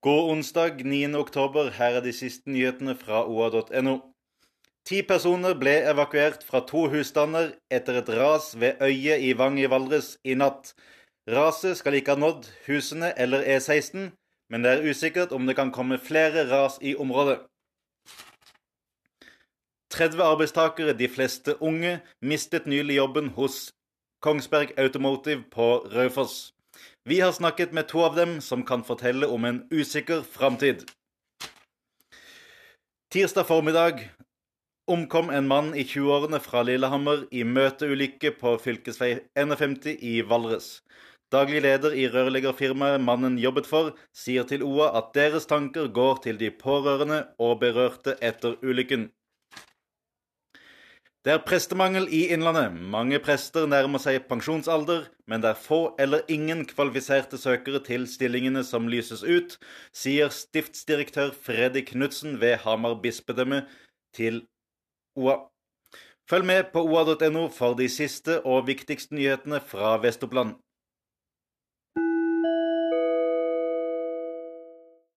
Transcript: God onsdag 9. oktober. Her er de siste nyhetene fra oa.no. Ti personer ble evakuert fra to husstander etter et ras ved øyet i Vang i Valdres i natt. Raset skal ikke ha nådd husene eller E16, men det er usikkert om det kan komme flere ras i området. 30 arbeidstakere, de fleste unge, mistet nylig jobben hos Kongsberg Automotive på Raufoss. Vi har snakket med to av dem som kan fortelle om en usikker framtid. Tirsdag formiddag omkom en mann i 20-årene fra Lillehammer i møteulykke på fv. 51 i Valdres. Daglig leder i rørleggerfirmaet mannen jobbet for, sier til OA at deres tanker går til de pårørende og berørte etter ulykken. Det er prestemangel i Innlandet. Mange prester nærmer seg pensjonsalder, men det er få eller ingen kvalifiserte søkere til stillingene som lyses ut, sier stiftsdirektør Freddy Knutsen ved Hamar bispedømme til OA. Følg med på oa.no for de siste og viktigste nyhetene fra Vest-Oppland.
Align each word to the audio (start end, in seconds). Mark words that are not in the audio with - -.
God 0.00 0.30
onsdag 0.30 0.84
9. 0.84 1.14
oktober. 1.14 1.70
Her 1.70 1.96
er 1.96 2.00
de 2.04 2.12
siste 2.12 2.50
nyhetene 2.50 2.94
fra 2.96 3.24
oa.no. 3.24 3.96
Ti 4.86 5.00
personer 5.02 5.56
ble 5.58 5.72
evakuert 5.90 6.44
fra 6.46 6.60
to 6.68 6.84
husstander 6.92 7.54
etter 7.72 7.96
et 8.02 8.10
ras 8.18 8.52
ved 8.60 8.82
øyet 8.84 9.24
i 9.24 9.32
Vang 9.38 9.56
i 9.58 9.66
Valdres 9.66 10.18
i 10.22 10.36
natt. 10.38 10.74
Raset 11.26 11.80
skal 11.80 11.96
ikke 11.98 12.14
ha 12.14 12.20
nådd 12.20 12.46
husene 12.68 13.10
eller 13.18 13.42
E16, 13.56 14.12
men 14.52 14.62
det 14.62 14.76
er 14.76 14.86
usikkert 14.86 15.32
om 15.32 15.48
det 15.48 15.56
kan 15.56 15.72
komme 15.74 15.98
flere 15.98 16.44
ras 16.52 16.78
i 16.82 16.94
området. 16.94 17.40
30 19.90 20.22
arbeidstakere, 20.22 20.92
de 20.92 21.08
fleste 21.08 21.56
unge, 21.62 22.00
mistet 22.20 22.66
nylig 22.66 23.00
jobben 23.00 23.32
hos 23.34 23.72
Kongsberg 24.22 24.76
Automotive 24.78 25.42
på 25.50 25.88
Raufoss. 25.94 26.52
Vi 27.08 27.20
har 27.20 27.32
snakket 27.32 27.72
med 27.72 27.86
to 27.88 28.00
av 28.02 28.16
dem 28.16 28.40
som 28.40 28.64
kan 28.66 28.80
fortelle 28.84 29.26
om 29.30 29.44
en 29.44 29.60
usikker 29.70 30.24
framtid. 30.26 30.80
Tirsdag 33.14 33.46
formiddag 33.46 34.00
omkom 34.90 35.30
en 35.30 35.46
mann 35.46 35.68
i 35.74 35.84
20-årene 35.86 36.40
fra 36.42 36.64
Lillehammer 36.66 37.22
i 37.30 37.44
møteulykke 37.46 38.32
på 38.40 38.56
fv. 38.58 38.74
51 39.38 39.86
i 39.94 40.16
Valdres. 40.26 40.80
Daglig 41.30 41.62
leder 41.62 41.94
i 41.94 42.08
rørleggerfirmaet 42.10 42.98
mannen 43.06 43.38
jobbet 43.38 43.70
for, 43.70 43.94
sier 44.10 44.42
til 44.50 44.66
OA 44.66 44.90
at 44.98 45.14
deres 45.14 45.46
tanker 45.46 45.86
går 45.86 46.24
til 46.26 46.42
de 46.42 46.50
pårørende 46.50 47.20
og 47.38 47.60
berørte 47.62 48.16
etter 48.18 48.58
ulykken. 48.66 49.12
Det 51.26 51.32
er 51.34 51.40
prestemangel 51.42 52.04
i 52.14 52.20
Innlandet. 52.30 52.76
Mange 52.86 53.18
prester 53.18 53.64
nærmer 53.66 53.98
seg 53.98 54.28
pensjonsalder, 54.28 55.08
men 55.26 55.42
det 55.42 55.48
er 55.50 55.58
få 55.58 55.78
eller 55.98 56.22
ingen 56.30 56.60
kvalifiserte 56.70 57.34
søkere 57.42 57.80
til 57.82 58.04
stillingene 58.06 58.62
som 58.62 58.86
lyses 58.86 59.24
ut, 59.26 59.56
sier 59.90 60.30
stiftsdirektør 60.30 61.32
Freddy 61.34 61.82
Knutsen 61.88 62.38
ved 62.38 62.60
Hamar 62.62 62.94
bispedømme 63.02 63.64
til 64.14 64.44
OA. 65.18 65.34
Følg 66.30 66.46
med 66.46 66.70
på 66.70 66.86
oa.no 66.86 67.48
for 67.50 67.74
de 67.74 67.90
siste 67.90 68.38
og 68.46 68.68
viktigste 68.70 69.18
nyhetene 69.18 69.58
fra 69.58 69.96
Vest-Oppland. 70.06 70.54